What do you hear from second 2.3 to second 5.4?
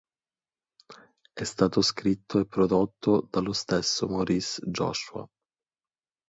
e prodotto dallo stesso Maurice Joshua.